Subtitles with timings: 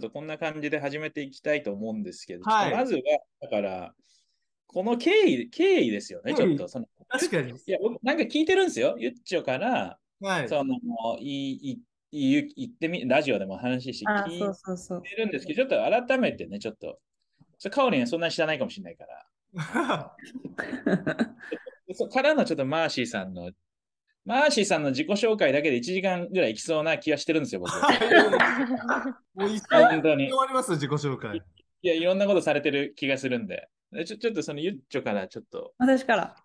[0.00, 3.00] ちょっとこんな感じで始めていきたいと思うんですけど、はいまずは、
[3.40, 3.94] だから、
[4.66, 6.68] この経緯、経緯ですよね、ちょっと。
[6.68, 7.50] その確かに。
[7.50, 8.96] いや、僕なんか聞いてるんですよ。
[8.98, 10.48] ゆっちょから、はい。
[10.48, 10.74] その、
[11.18, 11.82] いい、
[12.12, 15.02] いい言ってみ、ラジオでも話してあ、聞い。
[15.02, 17.00] てるんですけど、ちょっと改めてね、ちょっと、
[17.70, 19.26] カオリンはそんなに知らないかもしれないから、
[21.94, 23.50] そからのちょっとマーシーさんの、
[24.28, 27.72] マーシーさんの自己紹介だけで1時間ぐらいいきそうな気がしてるんですよ、僕。
[29.34, 30.32] もう一回本当に終。
[30.34, 31.42] わります自己紹介。
[31.80, 33.70] いや、いろんなことされてる気がするんで。
[33.90, 35.72] でちょちょっとそのゆっちょからちょっと。
[35.78, 36.36] 私から？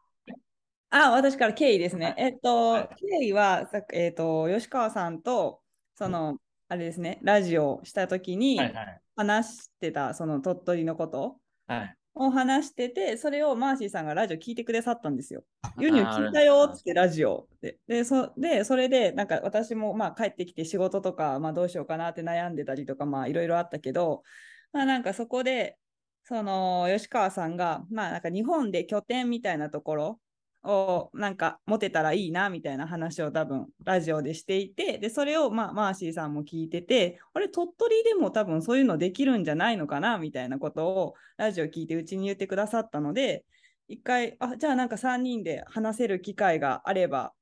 [0.92, 2.16] あ、私から経緯ですね。
[2.18, 5.60] えっと、はい経緯は、さえっと、吉川さんと、
[5.96, 6.38] その、
[6.70, 9.02] あれですね、ラジオをしたときにはいはい。
[9.18, 11.36] 話してた、その鳥取のこと
[11.68, 15.44] はい、を話してて、それをマーシーさんがラジオ聞いてくださったんですよ。
[15.80, 17.78] ユニュあー聞いたよってラジオで。
[17.88, 24.24] で、そでそれで、なんか私もまあ帰ってきて仕事とか、まあどうしようかなって悩んでたりとか、まあいろいろあったけど、
[24.72, 25.78] まあなんかそこで、
[26.26, 30.20] その吉川さんが、まあなんか日本で拠点みたいなところ
[30.64, 43.46] をなんか持てたらいいなみたいな話を多分ラジオでしていて、で、それをまあマーシーさんも聞いてて、あれ鳥取でも多分そういうのできるんじゃないのかなみたいなことをラジオ聞いてうちに言ってくださったので、
[43.88, 47.34] 一回、あ、じゃあなんか3人で話せる機会があれば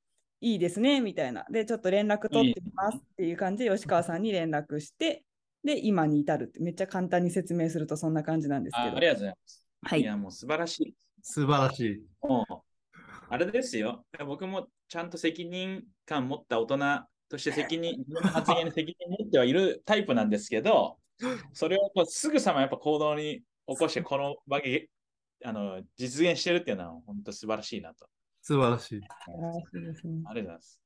[0.41, 1.45] いいですね、みたいな。
[1.51, 5.23] で、ちょっと連絡取ってみますっていう感じで吉川さんに連絡して、
[5.63, 8.95] で、今に至るって、めっちゃ簡単に説明するとそんな感じなんですけど。
[8.95, 9.65] あありがとうございます。
[9.83, 10.95] はいいや、もう素晴らしい。
[11.21, 12.01] 素晴らしい。
[13.31, 14.05] あれですよ。
[14.27, 16.77] 僕もちゃんと責任感持った大人
[17.29, 20.99] として責任、 自分の発言に責任持ってはいるタイプなんですけど、
[21.53, 24.89] それをこうすぐさまやっぱ行動に起こして、この場で
[25.45, 28.09] あの実現してるっていうのは本当素晴らしいなと。
[28.41, 28.99] 素晴らしい。
[28.99, 30.81] 素晴らしいですねありがとうございます。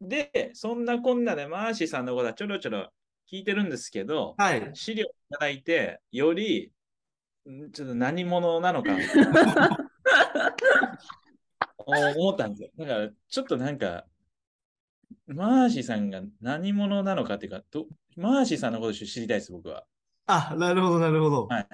[0.00, 2.90] で、そんなこんなでマーシーさんのことはちょろちょろ
[3.30, 4.70] 聞いてるんですけど、はい。
[4.74, 6.72] 資料いただいて、より、
[7.48, 8.96] んちょっと何者なのか
[12.16, 12.70] 思ったんですよ。
[12.78, 14.06] だから、ちょっとなんか、
[15.26, 17.86] マーシーさんが何者なのかっていうか、ど
[18.16, 19.84] マーシーさんのことを知りたいです、僕は。
[20.26, 21.46] あ、なるほど、なるほど。
[21.46, 21.68] はい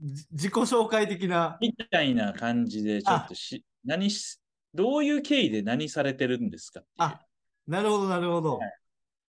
[0.00, 1.58] じ自己紹介的な。
[1.60, 4.38] みたいな感じで、ちょっとし、何し、
[4.72, 7.20] どういう経緯で何されてるんですかあ
[7.66, 8.58] なるほど、なるほど。
[8.58, 8.72] はい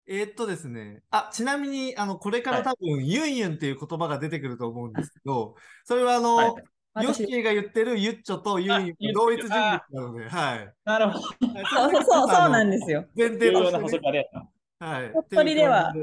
[0.08, 1.04] えーっとですね。
[1.10, 6.54] あ、ちなみに、あの、これから多分、ユンユンっていう言葉が出てくると思うんですけど、それはあの、はい
[6.96, 10.74] ヨッシ私ーが言ってるユッチョとユンユンあ同一人物なので、はい。
[10.84, 11.22] なるほど。
[11.22, 13.06] そうそうそう、なんですよ。
[13.16, 14.29] 前重提として、要な補足ね。
[14.79, 15.12] はい。
[15.13, 15.94] 鳥取では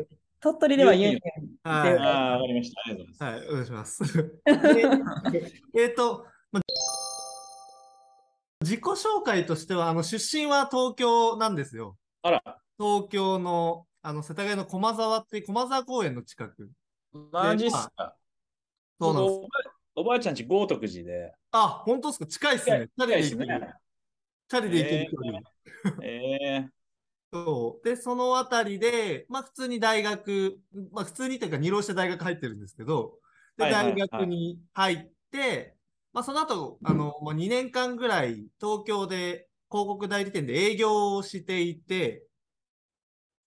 [0.41, 1.21] 鳥取ではユンユン
[1.65, 2.81] はいああ、わかりました。
[2.87, 3.35] ありがとうございます。
[3.35, 4.03] はい、お願いします。
[5.75, 6.61] でえっと、ま
[8.61, 11.97] 自己紹介としては、あの、出身は東京なんですよ。
[12.23, 12.43] あら、
[12.79, 16.71] 東京の、あの、世田谷の駒沢っていう駒沢公園の近く。
[17.33, 18.17] マジっすか。
[19.01, 19.78] そうなんです。
[19.99, 21.35] おばあちゃんち豪徳寺で。
[21.53, 22.27] あ、本当ですか？
[22.27, 22.89] 近いっすね。
[22.97, 23.47] チャリで行ける。
[23.47, 23.75] 近いっすね
[24.49, 25.41] チャリで行ける距離。
[26.03, 26.69] えー、
[27.33, 27.85] そう。
[27.89, 30.59] で、そのあたりで、まあ普通に大学、
[30.93, 33.19] まあ普通にというか二浪して大学入ってるんですけど、
[33.57, 35.77] で、はいはいはい大学に入って、
[36.13, 42.25] まあその後、あの、まあ、2年間ぐらい東京で広告代理店で営業をしていて、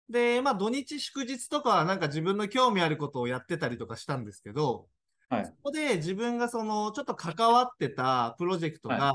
[0.09, 4.88] で、まあ土日祝日とかはなんか自分の興味あることをやってたりとかしたんですけど、
[5.30, 5.44] はい。
[5.46, 9.14] そこで自分がそのちょっと関わってたプロジェクトが、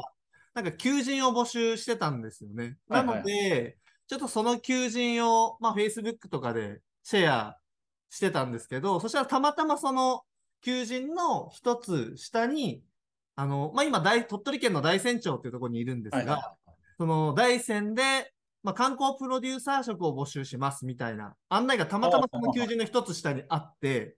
[0.53, 2.77] なんか求人を募集してたんですよね。
[2.87, 3.15] はいはい。
[3.15, 3.77] なので、
[4.07, 7.59] ちょっとその求人を、まあ、Facebook とかでシェア
[8.09, 10.21] してたんですけど、そしたらたまたまその
[10.61, 12.81] 求人の一つ下に、
[13.35, 16.55] あの、まあ、今大、鳥取県の大山町っていうところにいるんですが、はいは
[16.97, 18.31] その大山で、
[18.63, 24.15] まあ、観光プロデューサー職を募集しますみたいな案内がたまたまその求人の一つ下にあって、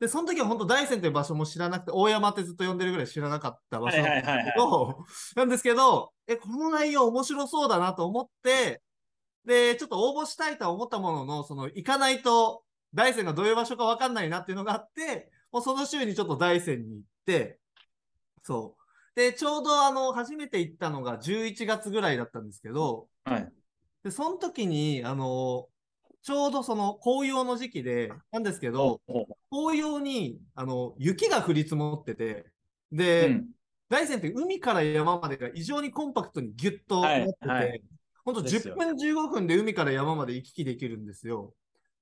[0.00, 5.04] で、その時は本当大山という場所も知らなくて、大山ってずっと呼んでるぐらい知らなかった場所なんですけど、
[5.36, 8.82] なんですけど、え、この内容面白そうだなと思って、
[9.44, 17.58] で、ちょっと応募したいとは思ったものの、その、行かないと、大山がどういう場所かわかんないなっていうのがあって、もうその週にちょっと大山に行って、
[18.42, 18.84] そう。
[19.14, 23.30] で、ちょうどあの、初めて行ったのが11月ぐらいだったんですけど、い。
[23.30, 23.52] はい。
[24.02, 25.68] で、その時に、あの、
[26.24, 32.46] ちょうどその紅葉の時期で、なんですけど、お紅葉に、あの、雪が降り積もってて、
[32.90, 33.48] で、うん。
[33.90, 37.68] 大山って海から山までが異常にコンパクトにギュッとなってて、はい。
[37.68, 37.80] はい
[38.24, 41.52] ほんとですよ10分15分で海から山まで行き来できるんですよ。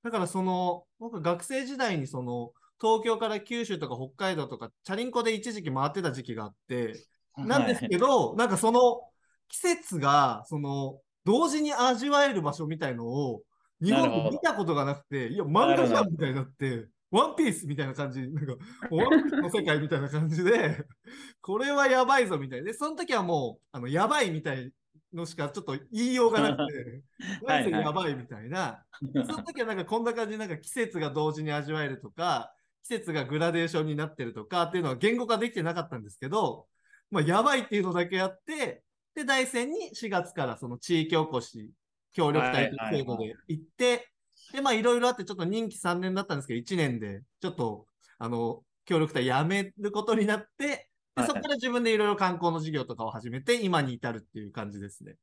[0.05, 6.95] だからその、僕学生時代にその、東京から九州とか北海道とか、チャリンコで一時期回ってた時期があって、
[7.37, 9.01] なんですけど、なんかその
[9.49, 13.43] 季節が、その、同時に味わえる場所みたいのを、
[13.83, 18.55] 日本で見たことがなくて、いや、漫画じゃんみたいになって、ワンピースみたいな感じ、なんか、
[18.91, 20.87] ワンピースの世界みたいな感じで、
[21.43, 22.67] これはやばいぞみたいな。
[22.67, 24.73] で、その時はもう、あの、やばいみたい
[25.13, 27.03] のしかちょっと言いようがなくて、
[27.45, 28.85] はいなぜやばいみたいな。
[29.27, 36.67] その時はなんかこんな感じでなんか季節が同時に味わえるとか、季節がグラデーションになってるとかっていうのは言語化できてなかったんですけど、
[37.11, 38.83] まあ、やばいっていうのだけやって、
[39.15, 41.71] で、大山に4月からその地域おこし
[42.13, 44.09] 協力隊という制度で行って、
[44.53, 47.87] で、まあいろいろあってちょっと任期3年だったんですけど、1年でちょっと、
[48.19, 55.17] あの、協力隊辞めることになって、で、はいそこから自分でいろいろ観光の事業とかを始めて、今に至るっていう感じですね。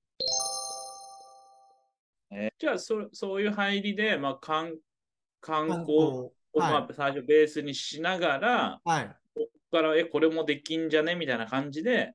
[2.32, 4.76] えーじゃあそ、そういう入りで、まあ、観
[5.42, 9.08] 観観光を、はいまあ、最初ベースにしながら、はい。
[9.34, 11.16] ここから、え、これもできんじゃね？
[11.16, 12.14] みたいな感じで、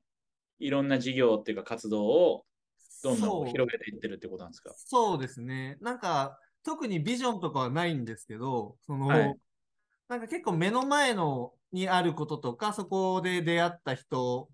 [0.59, 2.45] いろんな事業っていうか活動を
[3.03, 4.73] どんどん広げていってるってことなんですか？
[4.77, 5.77] そうですね。
[5.81, 9.39] なんか、特にビジョンとかはないんですけど、その、はい
[10.07, 14.49] なんか結構目の前のにあることとか、そこで出会った人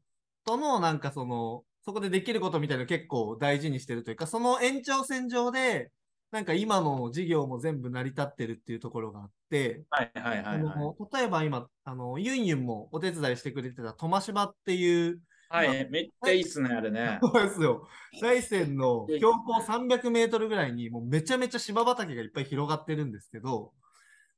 [0.46, 5.92] との、なんかその、そこでできることみたいなの結構大事にしてるというか、その延長線上で、
[6.32, 10.60] なんか今の事業も全部成り立ってるっていうところがあって、はいはいはいあはい。
[10.60, 17.20] の例えば今、あの、ユンユンもお手伝いしてくれてたトマシバっていう、はい、めっちゃいいっすね、あれね。
[17.22, 17.88] そうですよ。
[18.22, 23.74] 大山の標高300メートルぐらいに、もうめちゃめちゃ芝畑がいっぱい広がってるんですけど、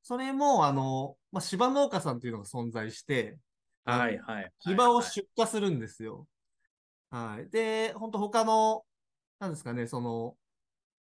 [0.02, 3.38] それも、あの、まあ、芝農家さんというのが存在して、
[3.86, 4.52] はいはい。
[4.60, 6.28] 芝を出荷するんですよ。
[7.10, 7.50] はい。
[7.50, 8.84] で、本当他の、
[9.40, 10.36] なんですかね、その、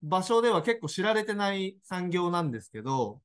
[0.03, 3.23] 場所では結構知られてない産業なんですけど、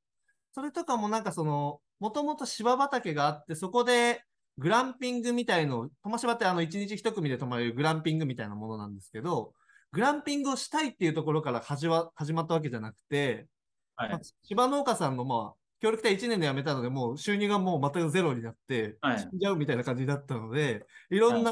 [0.53, 4.23] それとかもなんかその、もともと芝畑があって、そこで
[4.59, 9.53] グランピングみたいのを、トマ芝ってあの一日一組で泊まれるグランピングみたいなものなんですけど、
[9.91, 13.47] グランピングをしたいっていうところから始ま始まったわけじゃなくて、
[13.95, 14.09] はい。
[14.09, 19.19] まあ芝農家さんのまあ、協力隊1年で辞めたので、もう収入がもう全くゼロになって、はい。
[19.19, 21.51] 死んじゃうみたいな感じになったので、いろんな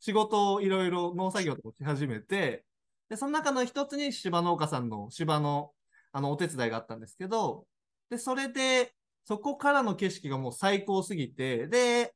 [0.00, 2.64] 仕事をいろいろ農作業とかし始めて、
[3.08, 5.72] で、その中の一つに芝農家さんの芝の
[6.12, 7.66] あのお手伝いがあったんですけど、
[8.08, 8.94] で、それで、
[9.24, 12.14] そこからの景色がもう最高すぎて、で、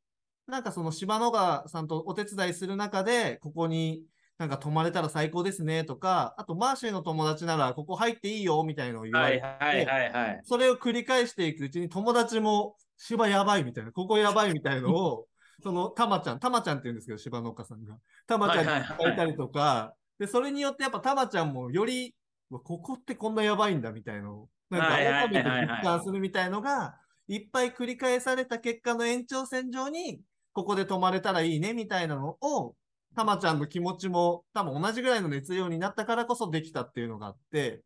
[0.51, 4.05] なんかその芝農家さんとお手伝いする中で、ここに
[4.39, 10.41] なんか泊まれたら最高ですねとか、あとマーシーの友達ならここ入っていいよみたいなのを言わはれて、いはいはいはい。
[10.45, 15.27] それを繰り返していくうちに友達も芝やばいみたいな、ここやばいみたいのを、
[15.63, 17.99] そのたまちゃん、たまちゃんって言うんですけど、芝農家さんが。
[18.27, 22.15] たまちゃんにはいはいはい伝えたりとか、で、それによってやっぱたまちゃんもより、
[22.51, 26.99] ここってこんなやばいんだみたいのを、なんかはいはいはい改はいめて実感するみたいのが、
[27.29, 30.21] いっぱい繰り返された結果の延長線上に、
[30.53, 32.77] ここで泊まれたらいいねみたいなのを、
[33.17, 37.83] たまちゃんの気持ちも多分同じぐらいの熱量になったからこそできたっていうのがあって、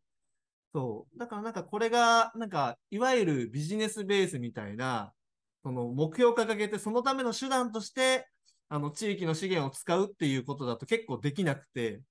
[0.73, 1.17] そう。
[1.19, 5.13] だからなんかこれが、なんか、いわゆるビジネスベースみたいな、
[5.63, 8.27] その目標を掲げて、そのための手段として、
[8.69, 12.01] あの、地域の資源を使うっていうことだと結構できなくて、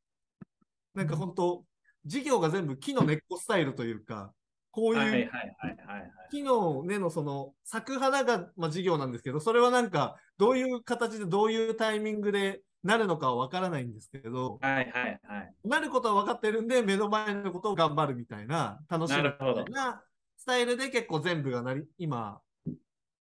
[0.94, 1.64] なんか本当、
[2.06, 4.32] 事業が全部木の根っこスタイルというか、
[4.74, 6.12] こういうはいはいはいはい。
[6.32, 15.54] 木の根のその咲く花が、まあ、事業なんですけど、それはなんか、どういう形でどういうタイミングでなるのかはわからないんですけど、はいはいはい。
[15.64, 20.02] なることは分かってるんで、目の前のことを頑張るみたいな、楽しむみたいな
[20.36, 22.40] スタイルで結構全部がなり、今、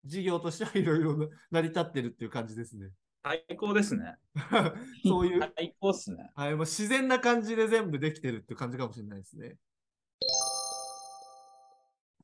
[0.03, 2.89] 事業としてはいろいろ成り立ってるっていう感じですね。
[3.23, 4.15] 最高ですね。
[5.07, 6.29] そういう、最高っすね。
[6.35, 9.55] はい、もう自然な感じで全部できてるって感じかもしれないですね。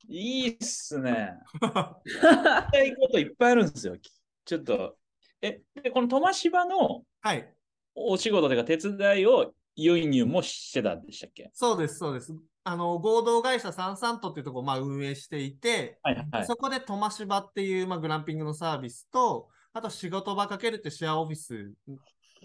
[0.08, 1.34] いいっすね。
[1.62, 3.96] やりたいこといっぱいあるんですよ。
[4.44, 4.96] ちょっと。
[5.40, 7.54] え、で、このトマシバのはい、
[7.94, 11.50] お仕事というか手伝いをユイニュンもしてたんでしたっけ？
[11.52, 12.34] そうです、そうです。
[12.64, 16.46] あの、合同会社サンサントっていうところをまあ運営していて、はいはい。
[16.46, 21.72] そこでトマシバっていう、まあ、グランピングのサービスと、あと仕事場かけるってシェアオフィス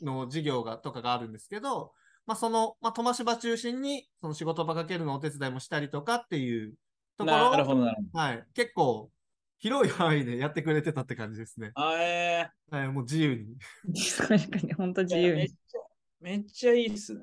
[0.02, 1.94] の事業がとかがあるんですけど、
[2.26, 6.74] まあ、その、まあ、トマシバ中心に、その仕事場かけるのお手伝いもしたりとかっていう
[7.20, 8.20] ところを、なるほどなるほど。
[8.20, 9.12] はい、結構
[9.60, 11.72] 広い範囲でやってくれてたって感じですね。
[11.76, 13.58] あえはい、もう自由に。
[14.18, 15.52] 確かに、本当自ー、由にめっち。
[15.52, 15.80] ゃ
[16.22, 17.22] めっちゃいいっすね。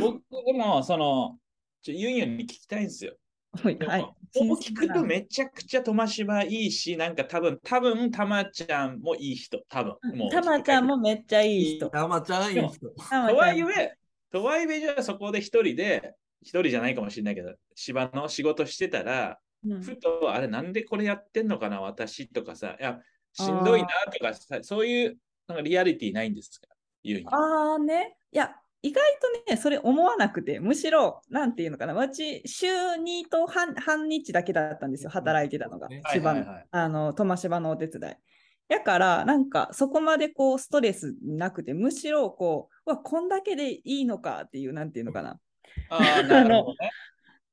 [0.00, 0.20] 僕
[0.52, 1.38] もその、
[1.82, 3.14] ちょユイニュンに聞きたいんですよ。
[3.62, 3.78] はい。
[3.78, 4.02] はい。
[4.02, 9.96] こう聞くとめちゃくちゃトマシバいいし、なんか多分、多分、たまちゃんもいい人、多分。
[10.16, 11.88] もうたまちゃんもめっちゃいい人。
[11.88, 12.88] たまちゃん、いい人。
[12.88, 12.94] と
[13.36, 13.96] はいえ、
[14.30, 23.00] とはいえ、じゃあそこで一人で、一人じゃないかもしれないけど、芝の仕事してたら、うんふと、あれ、なんでこれやってんのかな、私とかさ、いや、
[23.32, 26.68] しんどいなとかさ、そういうなんかリアリティないんですか？
[27.32, 28.16] ああね。
[28.32, 29.02] いや、意外
[29.46, 38.14] とね、それ思わなくて、むしろ、なんていうのかな、うち、週2と半半日だけだったんですよ、働いてたのがね、芝の、はいはいはいあの、トマ芝のお手伝い。
[38.68, 45.38] だから、なんか、そこまでこう、ストレスなくて、むしろ、こう、うわ、こんだけでいいのかっていう、なんていうのかな。
[45.88, 46.90] ああ、なるほどね。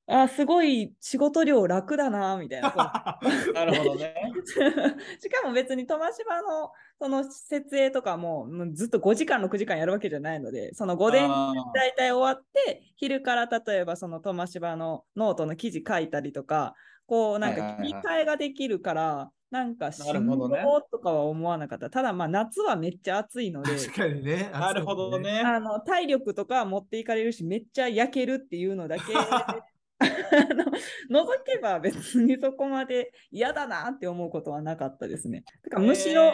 [0.08, 3.20] あ、すごい仕事量楽だな、みたいな。
[3.54, 4.14] なるほどね。
[5.20, 11.28] しかも別にトマシバのその設営とかももうずっと5時間6時間やるわけじゃないのでその午前
[11.74, 16.76] 大体終わって昼から例えばそのトマシバのノートの記事書いたりとか
[17.08, 24.50] こうなんか切り替えができるからなんかしなるほどめんどとかは思わなかったただまあ夏はめっちゃ暑いので確かにね。
[24.54, 25.42] なるほどね。
[25.42, 29.62] あの体力とかは持っていかれるしめっちゃ焼けるっていうのだけ あ
[30.00, 30.66] の
[31.10, 35.44] 除けば別にそこまで嫌だなって思うことはなかったですね。
[35.64, 36.32] だからむしろ、えー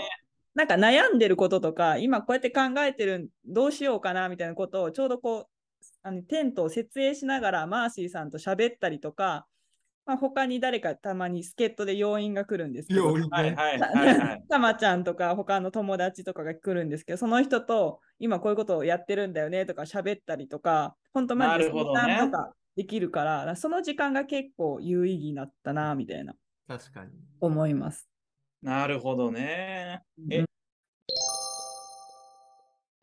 [0.58, 5.46] なんか悩んでることとか今こうやって考えてるどうしようかなみたいなことをちょうどこう
[6.02, 9.46] あのテントを設営しながらマーシーさんと喋ったりとか、
[10.08, 14.44] まあ、他に誰かたまに助っ人で要員が来るんですけど要員はいはいはいはい。
[14.50, 26.36] たまちゃんとか他の友達とかが来るんですけど、その人と今こういうことをやってるんだよねとか喋ったりとか、本当マジでなるほどね相談とかできるから、その時間が結構有意義になったなみたいな
[26.70, 27.12] 確かに。
[27.42, 28.08] 思います。
[28.62, 30.04] なるほどね。
[30.32, 30.46] えうん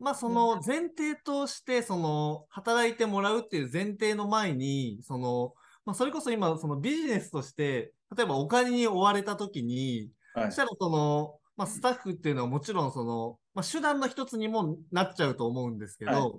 [0.00, 10.46] まあその前提として、その働いてもらうっていう前提の前に、その、まあそれこそ今そのビジネスとして、例えばお金に追われた時に、はい。
[10.46, 16.32] そしたらその、まあスタッフっていうのはもちろんその、まあ手段の一つにもなっちゃうと思うんですけど、はい。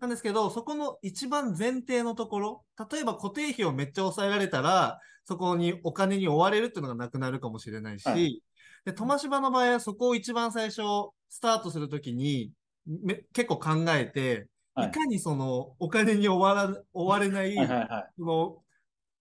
[0.00, 8.42] なんですけど、そこの一番前提のところ、例えば固定費をめっちゃ抑えられたら、そこにお金に追われるっていうのがなくなるかもしれないし、はい。
[8.84, 10.82] で、トマシバの場合はそこを一番最初
[11.28, 12.50] スタートするときに
[12.86, 14.88] め結構考えて、はい。
[14.88, 17.54] いかにそのお金に追わら追われない、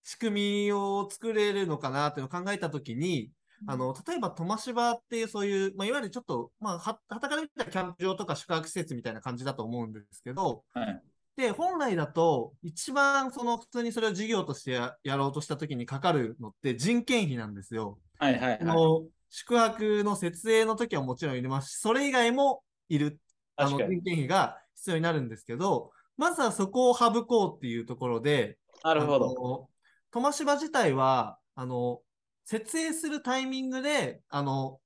[0.03, 3.31] 仕組みを作れるのかなっていうのを考えたときに、
[3.67, 11.01] あの、例えば、トマシバっていうそういう、まあ、いわゆるちょっと、まあ、は、はたから見たらキャンプ場とか宿泊施設みたいな感じだと思うんですけど、はい
[11.39, 17.97] で、本来だと、一番その普通にそれを事業としてややろうとしたときにかかるのって人件費なんですよ。
[18.17, 19.07] はいはいはい。
[19.29, 23.21] 宿泊の設営の時はもちろんいりますし、それ以外もいる、
[23.55, 29.69] あの人件費が必要になるんですけど、まずはそこを省こうっていうところで、なるほど。
[30.11, 32.01] トマシバ自体は、あの、
[32.45, 34.79] 設営するタイミングで、あの、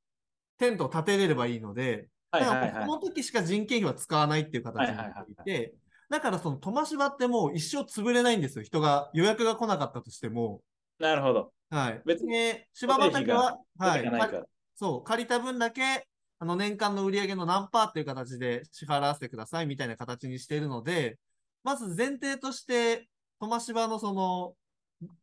[0.58, 2.56] テントを建てれればいいので、はいだか。
[2.66, 5.74] らその時しか人件費は使わないっていう形になっていて、
[6.10, 8.64] だからそのトマシバってもう一生潰れないんですよ。
[8.64, 10.62] 人が、予約が来なかったとしても。
[11.00, 11.54] なるほど。
[11.70, 12.02] はい。
[12.06, 14.46] 別にで、芝畑は、ははい。
[14.76, 16.08] そう、借りた分だけ、
[16.40, 21.18] あの、年間の売り上げの何パーっていう形で支払わせてくださいみたいな形にしているので、
[21.64, 23.08] まず前提として、
[23.40, 24.56] トマシバのその、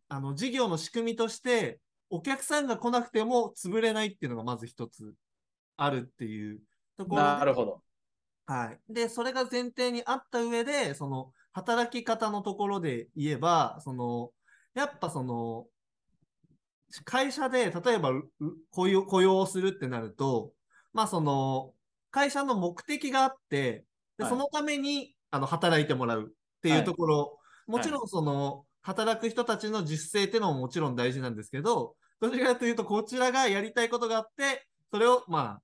[0.08, 5.14] あの、事業の仕組みとして、お客さんが来なくても潰れないっていうのがまず一つ
[5.76, 6.60] あるっていう
[6.96, 7.82] ところでなるほど。
[8.46, 8.80] はい。
[8.92, 14.30] で、それが前提にあった上で、その、働き方のところで言えば、その、
[14.74, 15.66] やっぱその、
[17.04, 18.28] 会社で、例えば、う
[18.70, 20.52] 雇用、雇用をするってなると、
[20.92, 21.72] まあその、
[22.10, 23.84] 会社の目的があって、
[24.18, 35.62] で、はいそのために、あの、働いてもらうっていうところ、もちろんその、働く人たちの実践っていうのももちろん大事なんですけど、どちらかというと、こちらがやりたいことがあって、それを、まあ、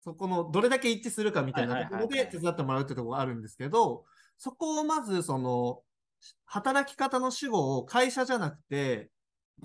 [0.00, 4.04] そこのどれだけ一致するかみたいなところで手伝ってもらうってところがあるんですけど、
[4.36, 5.82] そこをまずその、
[6.44, 9.10] 働き方の主語を会社じゃなくて、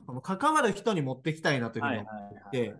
[0.07, 2.75] あの関わる人に持ってきたいなというふうに思っていて、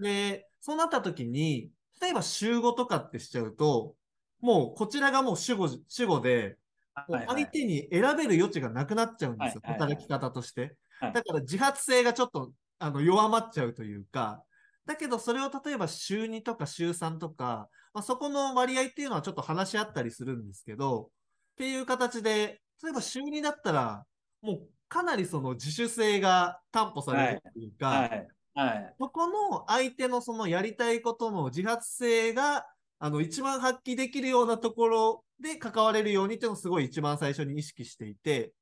[0.00, 3.94] で、そうなった時に、例えば週5とかってしちゃうと、
[4.40, 6.56] もうこちらがもう主語、主語で、
[6.94, 10.60] 相手に選べる余地がなくなっちゃうんですよ、はいはいはい働き方として。
[11.00, 14.44] はいだから自発性がちょっとあの弱まっちゃうというか、
[14.86, 21.10] だけどそれを例えば週2とか週3とか、まあ、そこの割合っていうのはちょっと話し合ったりするんですけど、
[21.54, 24.04] っていう形で、例えば週2だったら、
[24.42, 28.28] もうかなりその自主性が担保されるというか、はい。
[28.54, 28.94] はい。
[28.98, 32.66] そこの相手のそのやりたいことの自発性が、
[32.98, 38.54] あの、一番発揮できるようなところで関われるようにっていうのをすごい一番最初に意識していて、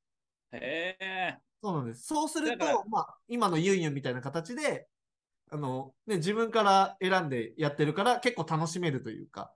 [0.53, 1.39] へえ。
[1.63, 2.05] そうなんです。
[2.07, 4.89] そうすると、まあ、今のユンユンみたいな形で、
[5.51, 9.53] あの、ね、自分から選んでやってるから結構楽しめるというか。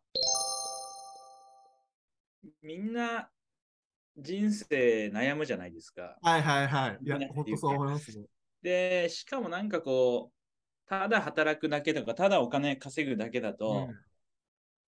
[2.63, 3.31] みんな
[4.17, 6.19] 人生悩むじゃないですか。
[6.21, 6.99] はいはいはい。
[7.03, 8.27] いやね、本当そう思いますね。
[8.63, 13.89] で、しかもなんかこう、ただ働くだけとか、ただお金稼ぐだけだと、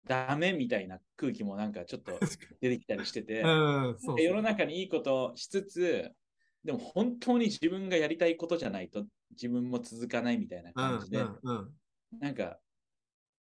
[0.08, 2.20] ダメみたいな空気もなんかちょっと
[2.60, 4.22] 出てきたりしてて、うん、そうそう。
[4.22, 6.12] 世の中にいいことをしつつ、
[6.63, 11.62] でも本当に自分がやりたいことじゃないと自分も続かないみたいな感じで、うんうんう
[12.15, 12.20] ん。
[12.20, 12.58] なんか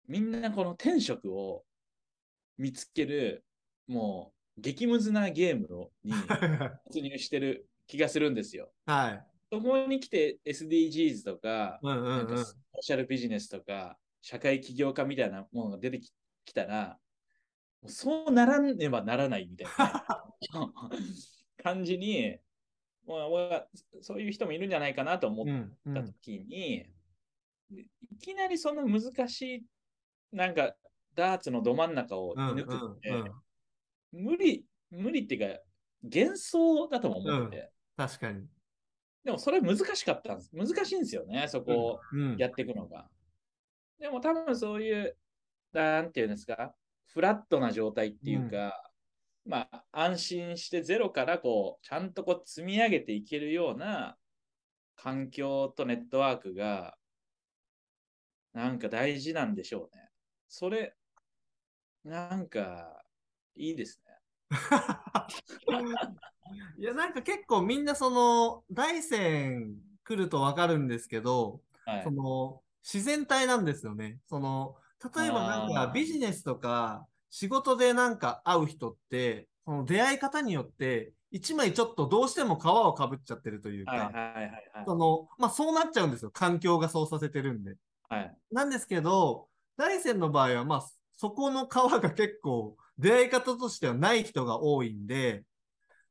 [0.08, 1.64] みんなこの天職を
[2.58, 3.44] 見つける
[3.87, 6.12] もう激ムズなゲームをに
[6.92, 8.73] 突入してる気がするんですよ。
[8.87, 9.26] はい。
[9.52, 12.08] そこに来て SDGs とか、うんうんうん。
[12.08, 16.11] なんかソーシャルビジネスとか、社会起業家みたいなものが出てき
[16.44, 16.98] きたら、
[17.86, 20.24] そうならねばならないみたいな
[21.62, 22.38] 感じに、
[23.06, 23.68] もう俺は
[24.00, 26.86] そういう人もいるんじゃないかなと思っうんうたん時に、
[27.70, 29.66] いきなりその難しい、
[30.32, 30.74] なんか
[31.14, 33.32] ダーツのど真ん中を抜くって、うんうん
[34.16, 35.60] 無理、無理っていうか、
[36.04, 38.46] 幻想だとも思ってて、確かに。
[39.24, 40.50] でもそれ難しかったんです。
[40.54, 43.08] 難しいんですよね、そこをうんやっていくのが。
[43.98, 45.16] でも多分そういう、
[45.80, 46.74] なんていうんですか、
[47.06, 48.90] フラットな状態っていうか、
[49.46, 54.16] まあ安心してゼロからこう、ちゃんとこう積み上げていけるような
[54.96, 56.96] 環境とネットワークが、
[58.52, 60.08] なんか大事なんでしょうね。
[60.48, 60.94] それ、
[62.04, 63.04] なんか、
[63.56, 64.14] いいですね。
[66.78, 72.10] いや、なんか結構みんなその、大山来るとわかるんですけど、はいそ。
[72.10, 74.20] の、自然体なんですよね。
[74.26, 74.76] その、
[75.16, 84.12] 例えばなんかビジネスとか仕事でなんか会う人って、その出会い方によって、一枚ちょっとどうしても皮をかぶっちゃってるというか、
[84.87, 86.30] その、まあそうなっちゃうんですよ。
[86.30, 87.75] 環境がそうさせてるんで。
[88.08, 88.37] はい。
[88.52, 95.44] なんですけど、大山の場合は、まあ、そこの川が結構、出会い方としてはない人が多いんで、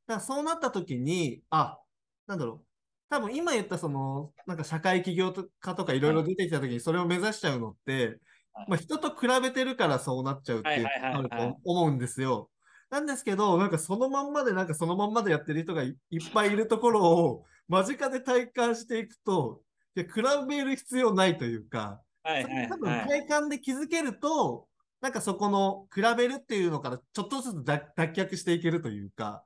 [0.08, 1.80] だからそうなった時に、あ、
[2.28, 2.66] なんだろう。
[3.10, 8.20] 多分今言ったその、なんか社会起業家とかいろいろ出てきた時にそれを目指しちゃうのって、はい
[8.68, 12.50] まあ人と比べてるからそうなっちゃうっていうあると思うんですよ。
[12.90, 19.62] なんですけど、なんかそのまんまでなんかそのまんまでやってる人がいいっぱいいるところを間近で体感していくと、
[19.96, 23.08] いや比べる必要ないというか、はいはいはい。
[23.08, 24.68] 体感で気づけると、
[25.02, 29.44] なんかそこの比べるっていうのからちょっとずつ脱脱却していけるというか、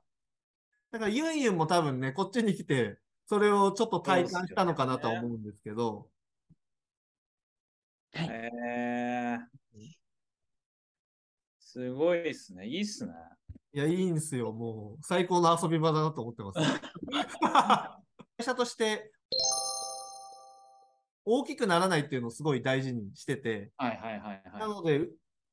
[0.90, 6.08] だからユンユンも多分ね、こっちに来て、それをちょっと体感したのかなとは思うんですけど、
[8.14, 9.58] はいえー、
[11.58, 12.66] すごいっすね。
[12.66, 13.12] いいっすね。
[13.72, 14.52] いや、いいんですよ。
[14.52, 16.60] もう、最高の遊び場だなと思ってます。
[18.38, 19.12] 会社として、
[21.24, 25.08] 大きくならないっていうのをすごい大事にしてて、はいはいはいはなので、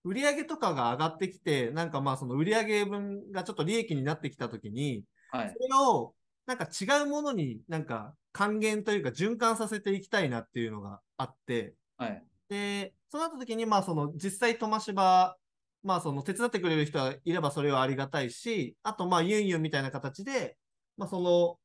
[0.05, 5.05] 売上とかが上がってきて、なんかまあその売上分がちょっと利益になってきたときに、い。
[5.31, 6.13] はいそれを
[6.45, 12.23] なんか違うものになんか還元というか循環させていきたいなっていうのがあって、はい。
[12.49, 15.37] で、そうなった時にまあその実際トマシバ、
[15.83, 20.57] まあその手伝ってくれる人がいればそれはありがたいし、あとまあユンユンみたいな形で、
[20.97, 21.57] まあその、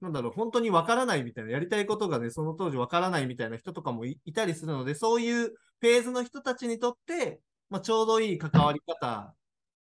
[0.00, 9.34] なんだろう、本当にわからないみたいな、やりたいことがね、その当時わからないみたいな人とかもいたりするので、そういうフェーズの人たちにとって、まあちょうどいい関わり方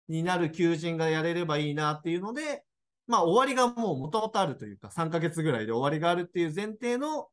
[0.09, 2.63] になる求人がやれればいいなっていうので、
[3.07, 7.27] まあ終わりがもう元々あるというか、3ヶ月ぐらいで終わりがあるっていう前提の、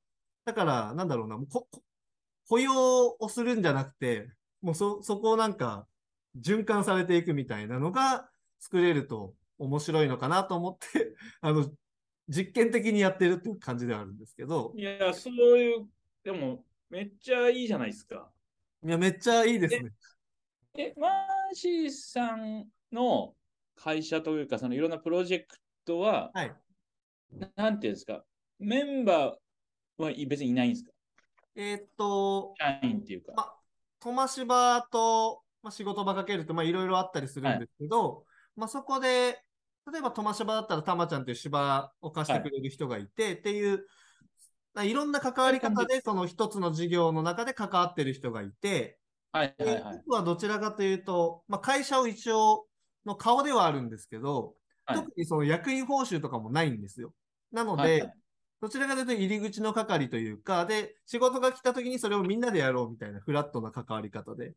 [0.45, 1.69] だから、なんだろうな、こ
[2.49, 4.29] 雇用をするんじゃなくて、
[4.63, 5.87] もうそ、そこをなんか、
[6.41, 8.29] 循環されていくみたいなのが
[8.61, 11.71] 作れると面白いのかなと思って、 あの、
[12.29, 15.89] 実験的にやってるっていう感じではあるんですけど、いや、そういう、
[16.23, 18.31] でも、めっちゃいいじゃないですか。
[18.85, 19.91] いや、めっちゃいいですね。
[20.75, 23.35] え、マーシーさんの
[23.75, 26.55] 会社というか、そのいろんなプロジェクトは、はい。
[27.33, 28.25] ななんていうんですか、
[28.59, 30.93] メンバーはい別にいないんですか
[31.57, 33.33] えーっと、社員っていうか。
[33.35, 33.57] まあ、
[33.99, 39.43] トマシバと、まあ、仕事場かけると、まあ、いろいろあったりするんですけど、まあ、そこで、
[39.91, 43.87] 例えばトマシバだったら、たまちゃんという芝を貸してくれる人がいて、っていう、
[44.75, 48.99] まあいろんな関わり方で、その一つの事業の中で関わってる人がいて、
[49.33, 49.97] はいはいではい。
[50.05, 52.67] 僕はどちらかというと、まあ、会社を一応
[53.07, 57.13] の顔ではあるんですけど、はい特にその役員報酬とかもないんですよ。
[57.51, 58.15] なので、はいはい
[58.61, 64.49] どちらかというと入り口の係というか、で、仕事が来た時にそれをみんなでやろうみたいなフラットな関わり方で。
[64.49, 64.53] っ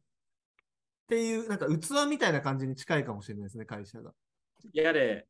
[1.08, 4.14] ていう、なんか器みたいな感じに近いかもしれないですね、会社が。
[4.74, 5.28] やれ、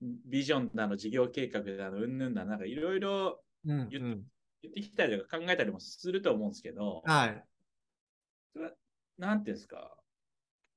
[0.00, 4.22] ビジョンだの、事業計画だの、うんぬんだの、なんかいろいろうん、言っうん。
[4.62, 7.44] 言ってきたりとか考えたりもすると思うんですけど、はい。
[8.54, 8.72] それは
[9.18, 9.96] なんていうんですか？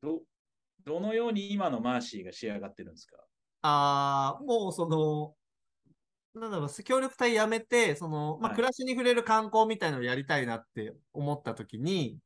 [0.04, 0.22] ど、
[0.84, 3.18] どのように今のマーシーが仕上がってるんですか？
[3.62, 5.36] あー、もうその、
[6.40, 8.56] なんだろう、協力隊辞めて、その、まあ、はい。
[8.56, 12.18] 暮らしに触れる観光みたいなのをやりたいなって思った時に、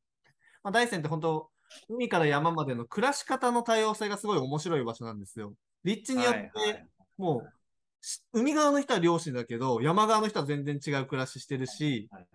[0.62, 1.50] まあ、大山って本当、
[1.88, 5.54] 海から山までの暮らし方の多様性がすごい面白い場所なんですよ。
[5.84, 6.86] 立地によって、はいはい。
[7.18, 7.52] もう、
[8.00, 12.26] し海側の人は漁師だけど、山側の人は全然違う暮らししてるし、はい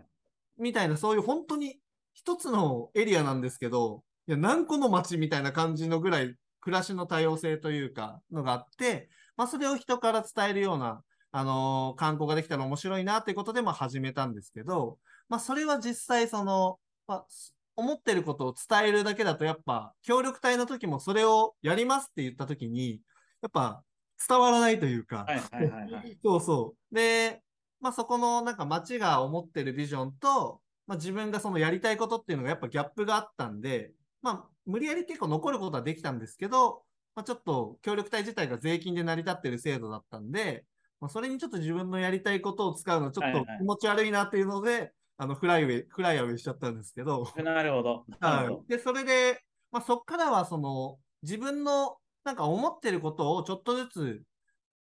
[0.57, 1.79] みたいな、そういう本当に
[2.13, 14.97] 一つのエリアなんですけど、いや、何個の町みたいな感じのぐらい暮らしの多様性というか、のがあって、まあ、それを人から伝えるような、あのー観光ができたら面白いなっていうことで、まあ、始めたんですけど、
[15.29, 23.01] まあ、それは実際、その、まあ、す思ってることを伝えるだけだと、やっぱ、協力隊の時もそれをやりますって言った時に、
[23.41, 23.83] やっぱ、
[24.27, 26.17] 伝わらないというか、はいはいはいはい。
[26.23, 26.95] そうそう。
[26.95, 27.41] で、
[27.79, 36.83] まあそこのなんか街が思ってるビジョンと、まあ自分がそのやりたいことっていうのがやっぱギャップがあったんで、まあ無理やり結構残ることはできたんですけど、
[37.15, 40.65] まあちょっと協力隊自体が税金で成り立ってる制度だったんで、
[40.99, 48.05] まあそれにちょっと自分のやりたいことを使うのちょっとはいはい気持ち悪いなっていうので、あのフライウェイ、フライアウェイしちゃったんですけど、なるほど。
[48.19, 48.69] はい。
[48.69, 54.23] で、それで、まあ、そっからは、その、自分の、なんか思ってることをちょっとずつ、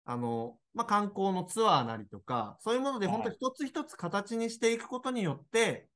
[0.05, 5.91] あの、まあ、観光のツアーなりとか、そういうものではい本当一つ一つ形にしていくことによって、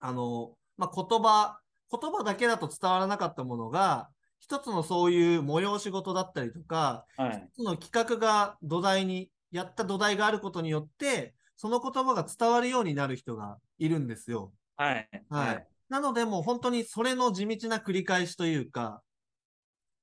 [0.00, 1.61] あの、まあ、言葉、
[1.92, 4.08] 言葉だけだと伝わらなかったものが、
[4.40, 7.48] 一つのそういう催し事だったりとか、はい。
[7.54, 14.52] 一つの企画が土台に、やった土台があることによって、その言葉が伝わるようになる人がいるんですよ。
[14.76, 15.08] はい。
[15.28, 15.66] はい。
[15.90, 19.02] なので、もう本当にそれの地道な繰り返しというか、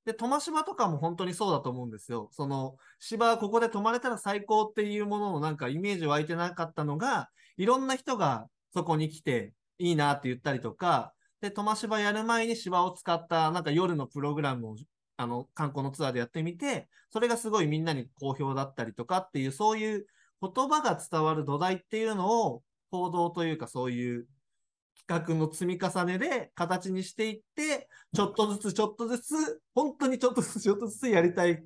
[0.04, 2.28] で、トマ島とかも本当にそうだと思うんですよ。
[2.32, 14.76] その、芝ここで泊まれたら最高っていうもののなんかイメージ湧いてなかったのが、いろんな人がそこに来ていいなって言ったりとか、で、トマ芝やる前に芝を使ったなんか夜のプログラムを
[15.16, 20.06] あの観光のツアーでやってみて、それがすごいみんなに好評だったりとかっていう、そういう
[20.42, 24.26] 言葉が伝わる土台っていうのを行動というかそういう
[25.06, 31.62] 企画の積み重ねで形にしていって、ちょっとずつちょっとずつ、本当にちょっとずつちょっとずつやりたい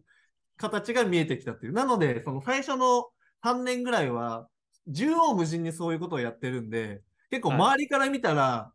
[0.57, 1.73] 形が見えてきたっていう。
[1.73, 3.07] なので、その最初の
[3.43, 4.49] 3年ぐらいは、
[4.87, 8.73] 縦横無尽にそういうことをやってるんで、結構はい周りから見たら、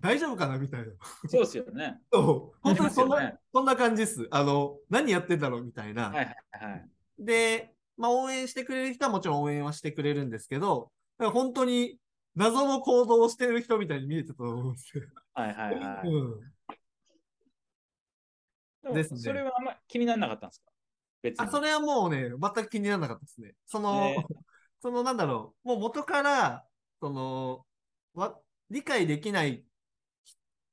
[0.00, 0.92] 大丈夫かなみたいな。
[1.28, 2.00] そうですよね。
[2.12, 4.28] そう本当にそんな、ねそんな感じです。
[4.30, 6.10] あの、何やってんだろうみたいな。
[6.10, 6.88] はいはいはい。
[7.18, 11.98] で、まあ、応援してくれる人はもちろん応援はしてくれるんですけど、だから本当に
[12.36, 15.04] 謎の行動をしてる人みたいに見えてたと思うんですよ。
[15.34, 16.08] はいはいはい。
[16.08, 16.40] うん
[18.94, 20.70] ですねそれはあんま気にならなかったんですか？
[21.20, 21.46] 別に。
[21.46, 23.54] あ、それはもうね、全く気にならなかったですね。
[23.66, 24.24] その、ね
[24.80, 26.64] そのなんだろう、もう元から、
[27.00, 27.66] その、
[28.14, 28.38] わ、
[28.70, 29.64] 理解できない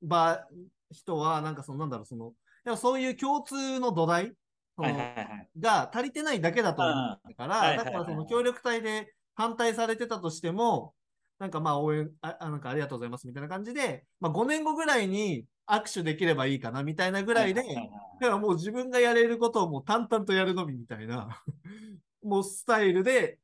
[0.02, 0.46] 場、
[0.90, 2.32] 人は、なんかその、なんだろう、その、
[2.64, 4.32] でもそういう共通の土台、
[4.76, 5.50] はいはいはい。
[5.58, 10.94] が足りてないだけだと思ったから、だからその協力隊で反対されてたとしても、
[11.38, 21.42] なんかまあ応援、あ、あなんかありがとうございますみたいな感じで、まあ5年後ぐらいに握手できればいいかなみたいなぐらいで、だからもう自分がやれることをもう淡々とやるのみみたいな、
[22.22, 23.38] もうスタイルで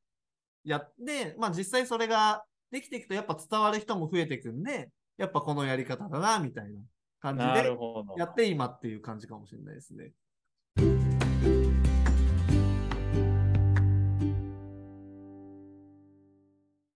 [0.65, 6.81] やって、まあ実際それができていくとやっぱ伝わる人も増えていくんで、やっぱこのやり方だな、みたいな
[7.20, 7.77] 感じで。
[8.16, 10.12] やって今っていう感じかもしれないですね。